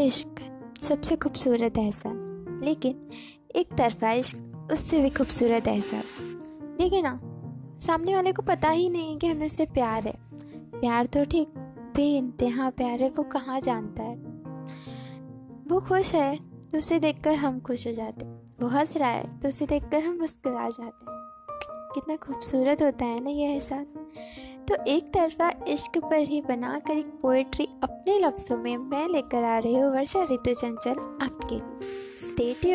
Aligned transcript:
इश्क 0.00 0.40
सबसे 0.80 1.16
खूबसूरत 1.16 1.78
एहसास। 1.78 2.60
लेकिन 2.62 3.08
एक 3.56 3.72
तरफा 3.72 4.12
इश्क 4.12 4.68
उससे 4.72 5.00
भी 5.02 5.10
खूबसूरत 5.10 5.68
एहसास। 5.68 6.20
देखिए 6.78 7.02
ना, 7.02 7.20
सामने 7.78 8.14
वाले 8.14 8.32
को 8.32 8.42
पता 8.42 8.68
ही 8.68 8.88
नहीं 8.88 9.18
कि 9.18 9.26
हमें 9.26 9.46
उससे 9.46 9.64
प्यार 9.66 10.04
है। 10.04 10.18
प्यार 10.80 11.06
तो 11.06 11.24
ठीक 11.24 11.48
बे 11.96 12.16
इंतहा 12.16 12.70
प्यार 12.70 13.02
है, 13.02 13.10
वो 13.10 13.22
कहाँ 13.22 13.60
जानता 13.60 14.02
है? 14.02 14.16
वो 15.68 15.80
खुश 15.80 16.14
है 16.14 16.36
तो 16.70 16.78
उसे 16.78 16.98
देखकर 16.98 17.34
हम 17.34 17.60
खुश 17.60 17.86
हो 17.86 17.92
जाते 17.92 18.26
वो 18.62 18.66
हंस 18.66 18.96
रहा 18.96 19.08
है 19.08 19.38
तो 19.40 19.48
उसे 19.48 19.66
देखकर 19.66 20.02
हम 20.02 20.18
मुस्कुरा 20.20 20.68
जाते 20.68 21.10
हैं। 21.10 21.35
कितना 21.96 22.16
खूबसूरत 22.16 22.82
होता 22.82 23.04
है 23.04 23.20
ना 23.20 23.30
यह 23.30 23.50
एहसास 23.50 23.86
तो 24.68 24.84
एक 24.84 25.04
तरफा 25.04 25.52
इश्क 25.68 25.98
पर 25.98 26.18
ही 26.18 26.40
बनाकर 26.40 26.92
एक 26.92 27.06
पोइट्री 27.06 27.68
अपने 27.82 28.18
लफ्ज़ों 28.18 28.56
में 28.56 28.76
मैं 28.76 29.08
लेकर 29.08 29.44
आ 29.44 29.58
रही 29.58 29.74
हूँ 29.74 29.92
वर्षा 29.92 30.22
ऋतु 30.22 30.54
चंचल 30.54 31.18
आपके 31.22 31.54
लिए। 31.54 31.80
स्टेट 32.18 32.66